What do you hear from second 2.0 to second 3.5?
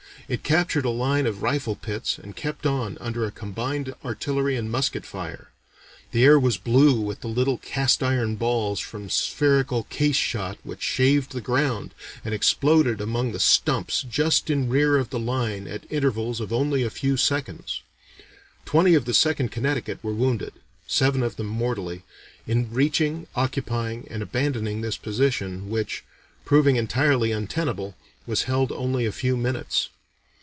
and kept on "under a